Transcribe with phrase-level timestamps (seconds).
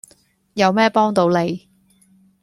[0.55, 1.67] 有咩幫到你？